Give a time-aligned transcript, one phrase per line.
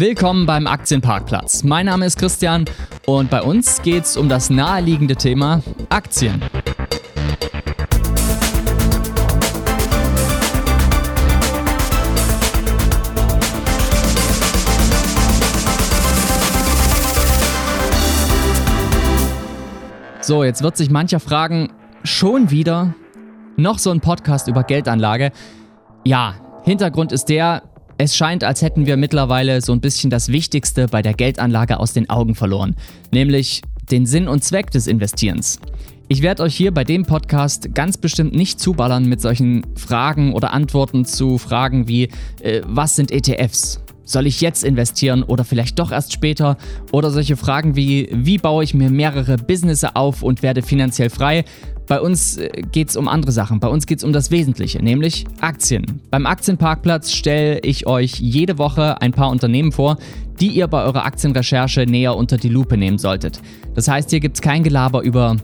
[0.00, 1.62] Willkommen beim Aktienparkplatz.
[1.62, 2.64] Mein Name ist Christian
[3.04, 6.42] und bei uns geht es um das naheliegende Thema Aktien.
[20.22, 21.74] So, jetzt wird sich mancher fragen,
[22.04, 22.94] schon wieder
[23.58, 25.30] noch so ein Podcast über Geldanlage?
[26.06, 27.69] Ja, Hintergrund ist der,
[28.02, 31.92] es scheint, als hätten wir mittlerweile so ein bisschen das Wichtigste bei der Geldanlage aus
[31.92, 32.74] den Augen verloren,
[33.12, 35.60] nämlich den Sinn und Zweck des Investierens.
[36.08, 40.54] Ich werde euch hier bei dem Podcast ganz bestimmt nicht zuballern mit solchen Fragen oder
[40.54, 42.08] Antworten zu Fragen wie,
[42.40, 43.80] äh, was sind ETFs?
[44.10, 46.56] Soll ich jetzt investieren oder vielleicht doch erst später?
[46.90, 51.44] Oder solche Fragen wie, wie baue ich mir mehrere Businesses auf und werde finanziell frei?
[51.86, 53.60] Bei uns äh, geht es um andere Sachen.
[53.60, 56.00] Bei uns geht es um das Wesentliche, nämlich Aktien.
[56.10, 59.96] Beim Aktienparkplatz stelle ich euch jede Woche ein paar Unternehmen vor,
[60.40, 63.40] die ihr bei eurer Aktienrecherche näher unter die Lupe nehmen solltet.
[63.76, 65.36] Das heißt, hier gibt es kein Gelaber über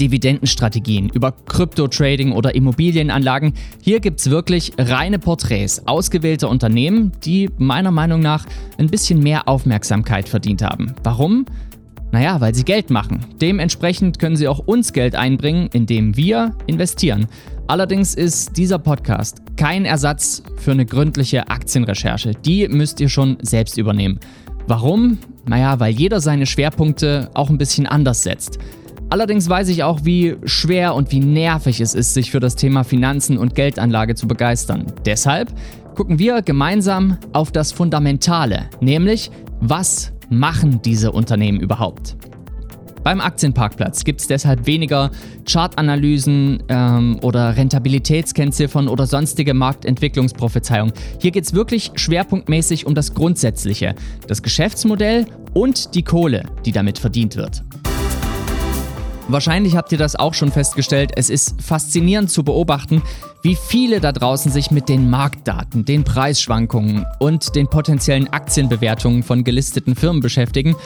[0.00, 3.54] Dividendenstrategien, über Krypto-Trading oder Immobilienanlagen.
[3.82, 8.46] Hier gibt es wirklich reine Porträts ausgewählter Unternehmen, die meiner Meinung nach
[8.78, 10.94] ein bisschen mehr Aufmerksamkeit verdient haben.
[11.02, 11.46] Warum?
[12.12, 13.26] Naja, weil sie Geld machen.
[13.40, 17.26] Dementsprechend können sie auch uns Geld einbringen, indem wir investieren.
[17.66, 22.32] Allerdings ist dieser Podcast kein Ersatz für eine gründliche Aktienrecherche.
[22.44, 24.20] Die müsst ihr schon selbst übernehmen.
[24.66, 25.18] Warum?
[25.46, 28.58] Naja, weil jeder seine Schwerpunkte auch ein bisschen anders setzt.
[29.14, 32.82] Allerdings weiß ich auch, wie schwer und wie nervig es ist, sich für das Thema
[32.82, 34.86] Finanzen und Geldanlage zu begeistern.
[35.06, 35.52] Deshalb
[35.94, 42.16] gucken wir gemeinsam auf das Fundamentale, nämlich was machen diese Unternehmen überhaupt?
[43.04, 45.12] Beim Aktienparkplatz gibt es deshalb weniger
[45.48, 50.92] Chartanalysen ähm, oder Rentabilitätskennziffern oder sonstige Marktentwicklungsprophezeiungen.
[51.20, 53.94] Hier geht es wirklich schwerpunktmäßig um das Grundsätzliche,
[54.26, 57.62] das Geschäftsmodell und die Kohle, die damit verdient wird.
[59.28, 61.12] Wahrscheinlich habt ihr das auch schon festgestellt.
[61.16, 63.02] Es ist faszinierend zu beobachten,
[63.42, 69.42] wie viele da draußen sich mit den Marktdaten, den Preisschwankungen und den potenziellen Aktienbewertungen von
[69.42, 70.76] gelisteten Firmen beschäftigen,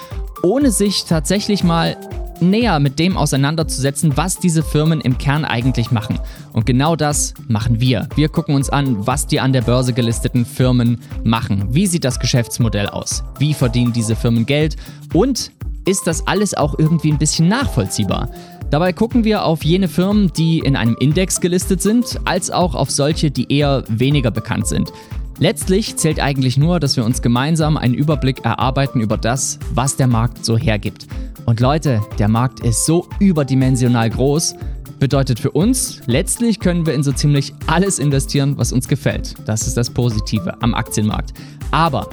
[0.43, 1.97] ohne sich tatsächlich mal
[2.41, 6.21] näher mit dem auseinanderzusetzen, was diese Firmen im Kern eigentlich machen.
[6.53, 8.09] Und genau das machen wir.
[8.15, 11.67] Wir gucken uns an, was die an der Börse gelisteten Firmen machen.
[11.71, 13.25] Wie sieht das Geschäftsmodell aus?
[13.39, 14.77] Wie verdienen diese Firmen Geld?
[15.13, 15.51] Und
[15.89, 18.29] ist das alles auch irgendwie ein bisschen nachvollziehbar.
[18.71, 22.91] Dabei gucken wir auf jene Firmen, die in einem Index gelistet sind, als auch auf
[22.91, 24.93] solche, die eher weniger bekannt sind.
[25.39, 30.09] Letztlich zählt eigentlich nur, dass wir uns gemeinsam einen Überblick erarbeiten über das, was der
[30.09, 31.07] Markt so hergibt.
[31.47, 34.57] Und Leute, der Markt ist so überdimensional groß,
[34.99, 39.35] bedeutet für uns, letztlich können wir in so ziemlich alles investieren, was uns gefällt.
[39.47, 41.33] Das ist das Positive am Aktienmarkt.
[41.71, 42.11] Aber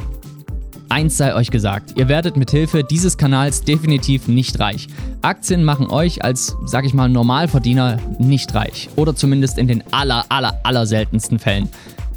[0.95, 4.87] Eins sei euch gesagt, ihr werdet mit Hilfe dieses Kanals definitiv nicht reich.
[5.21, 8.87] Aktien machen euch als, sag ich mal, Normalverdiener nicht reich.
[8.95, 11.67] Oder zumindest in den aller, aller, aller seltensten Fällen.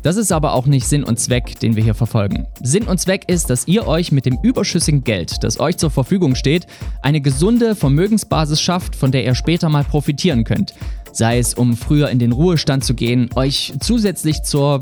[0.05, 2.47] Das ist aber auch nicht Sinn und Zweck, den wir hier verfolgen.
[2.63, 6.37] Sinn und Zweck ist, dass ihr euch mit dem überschüssigen Geld, das euch zur Verfügung
[6.37, 6.69] steht,
[7.03, 10.73] eine gesunde Vermögensbasis schafft, von der ihr später mal profitieren könnt.
[11.13, 14.79] Sei es, um früher in den Ruhestand zu gehen, euch zusätzlich zur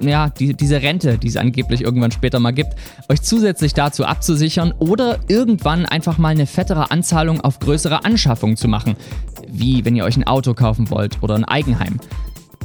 [0.00, 2.74] ja, die, diese Rente, die es angeblich irgendwann später mal gibt,
[3.08, 8.68] euch zusätzlich dazu abzusichern oder irgendwann einfach mal eine fettere Anzahlung auf größere Anschaffungen zu
[8.68, 8.96] machen,
[9.48, 11.98] wie wenn ihr euch ein Auto kaufen wollt oder ein Eigenheim.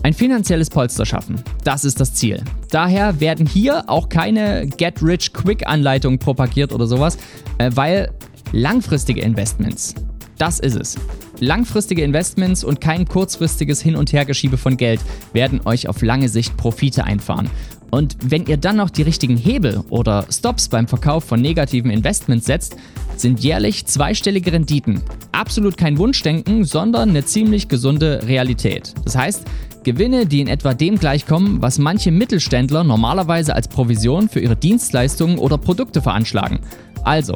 [0.03, 2.43] Ein finanzielles Polster schaffen, das ist das Ziel.
[2.69, 7.17] Daher werden hier auch keine Get-Rich-Quick-Anleitungen propagiert oder sowas,
[7.57, 8.11] äh, weil
[8.51, 9.95] langfristige Investments,
[10.37, 10.97] das ist es.
[11.43, 15.01] Langfristige Investments und kein kurzfristiges Hin- und Hergeschiebe von Geld
[15.33, 17.49] werden euch auf lange Sicht Profite einfahren.
[17.91, 22.45] Und wenn ihr dann noch die richtigen Hebel oder Stops beim Verkauf von negativen Investments
[22.45, 22.77] setzt,
[23.17, 25.01] sind jährlich zweistellige Renditen
[25.33, 28.93] absolut kein Wunschdenken, sondern eine ziemlich gesunde Realität.
[29.03, 29.43] Das heißt,
[29.83, 35.37] Gewinne, die in etwa dem gleichkommen, was manche Mittelständler normalerweise als Provision für ihre Dienstleistungen
[35.37, 36.59] oder Produkte veranschlagen.
[37.03, 37.35] Also,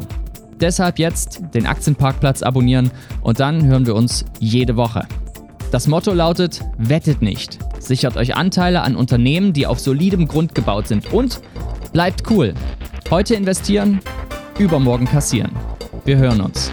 [0.60, 5.08] Deshalb jetzt den Aktienparkplatz abonnieren und dann hören wir uns jede Woche.
[5.72, 7.60] Das Motto lautet, wettet nicht.
[7.80, 11.42] Sichert euch Anteile an Unternehmen, die auf solidem Grund gebaut sind und
[11.92, 12.54] bleibt cool.
[13.10, 14.00] Heute investieren,
[14.58, 15.52] übermorgen kassieren.
[16.06, 16.72] Wir hören uns.